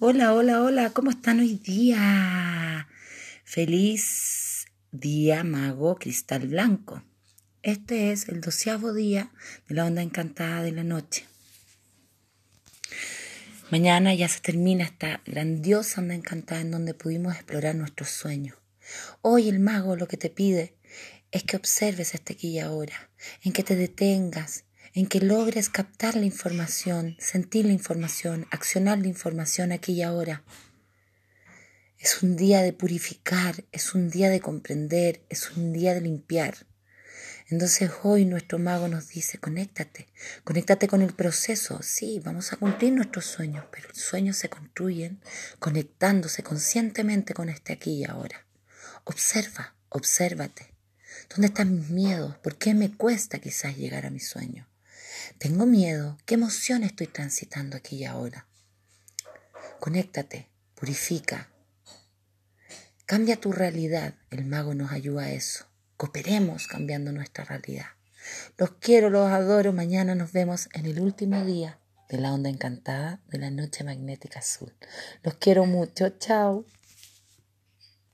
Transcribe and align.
Hola, 0.00 0.32
hola, 0.32 0.62
hola, 0.62 0.90
¿cómo 0.90 1.10
están 1.10 1.40
hoy 1.40 1.56
día? 1.56 2.86
Feliz 3.42 4.66
día, 4.92 5.42
mago 5.42 5.96
cristal 5.96 6.46
blanco. 6.46 7.02
Este 7.64 8.12
es 8.12 8.28
el 8.28 8.40
doceavo 8.40 8.92
día 8.92 9.32
de 9.68 9.74
la 9.74 9.86
onda 9.86 10.02
encantada 10.02 10.62
de 10.62 10.70
la 10.70 10.84
noche. 10.84 11.26
Mañana 13.72 14.14
ya 14.14 14.28
se 14.28 14.38
termina 14.38 14.84
esta 14.84 15.20
grandiosa 15.26 16.00
onda 16.00 16.14
encantada 16.14 16.60
en 16.60 16.70
donde 16.70 16.94
pudimos 16.94 17.34
explorar 17.34 17.74
nuestros 17.74 18.10
sueños. 18.10 18.56
Hoy 19.20 19.48
el 19.48 19.58
mago 19.58 19.96
lo 19.96 20.06
que 20.06 20.16
te 20.16 20.30
pide 20.30 20.76
es 21.32 21.42
que 21.42 21.56
observes 21.56 22.14
este 22.14 22.34
aquí 22.34 22.50
y 22.50 22.60
ahora, 22.60 23.10
en 23.42 23.52
que 23.52 23.64
te 23.64 23.74
detengas 23.74 24.62
en 24.94 25.06
que 25.06 25.20
logres 25.20 25.68
captar 25.68 26.16
la 26.16 26.24
información, 26.24 27.16
sentir 27.18 27.66
la 27.66 27.72
información, 27.72 28.46
accionar 28.50 28.98
la 28.98 29.08
información 29.08 29.72
aquí 29.72 29.92
y 29.92 30.02
ahora. 30.02 30.42
Es 31.98 32.22
un 32.22 32.36
día 32.36 32.62
de 32.62 32.72
purificar, 32.72 33.64
es 33.72 33.94
un 33.94 34.08
día 34.08 34.30
de 34.30 34.40
comprender, 34.40 35.20
es 35.28 35.50
un 35.50 35.72
día 35.72 35.94
de 35.94 36.00
limpiar. 36.00 36.66
Entonces 37.48 37.90
hoy 38.02 38.24
nuestro 38.26 38.58
mago 38.58 38.88
nos 38.88 39.08
dice, 39.08 39.38
conéctate, 39.38 40.06
conéctate 40.44 40.86
con 40.86 41.00
el 41.00 41.14
proceso. 41.14 41.80
Sí, 41.82 42.20
vamos 42.22 42.52
a 42.52 42.56
cumplir 42.56 42.92
nuestros 42.92 43.24
sueños, 43.24 43.64
pero 43.72 43.88
los 43.88 43.98
sueños 43.98 44.36
se 44.36 44.50
construyen 44.50 45.20
conectándose 45.58 46.42
conscientemente 46.42 47.32
con 47.32 47.48
este 47.48 47.72
aquí 47.72 47.92
y 47.92 48.04
ahora. 48.04 48.46
Observa, 49.04 49.74
obsérvate. 49.88 50.74
¿Dónde 51.30 51.46
están 51.46 51.74
mis 51.74 51.88
miedos? 51.88 52.36
¿Por 52.38 52.56
qué 52.58 52.74
me 52.74 52.94
cuesta 52.94 53.38
quizás 53.38 53.76
llegar 53.76 54.04
a 54.04 54.10
mi 54.10 54.20
sueño? 54.20 54.68
Tengo 55.36 55.66
miedo. 55.66 56.16
¿Qué 56.24 56.34
emoción 56.34 56.82
estoy 56.82 57.06
transitando 57.08 57.76
aquí 57.76 57.96
y 57.96 58.04
ahora? 58.04 58.46
Conéctate, 59.80 60.48
purifica. 60.74 61.50
Cambia 63.04 63.40
tu 63.40 63.52
realidad. 63.52 64.14
El 64.30 64.46
mago 64.46 64.74
nos 64.74 64.92
ayuda 64.92 65.24
a 65.24 65.32
eso. 65.32 65.66
Cooperemos 65.96 66.66
cambiando 66.66 67.12
nuestra 67.12 67.44
realidad. 67.44 67.86
Los 68.56 68.72
quiero, 68.72 69.10
los 69.10 69.30
adoro. 69.30 69.72
Mañana 69.72 70.14
nos 70.14 70.32
vemos 70.32 70.68
en 70.72 70.86
el 70.86 71.00
último 71.00 71.44
día 71.44 71.78
de 72.08 72.18
la 72.18 72.32
onda 72.32 72.48
encantada 72.48 73.20
de 73.28 73.38
la 73.38 73.50
noche 73.50 73.84
magnética 73.84 74.40
azul. 74.40 74.74
Los 75.22 75.34
quiero 75.34 75.66
mucho. 75.66 76.08
Chao. 76.18 76.64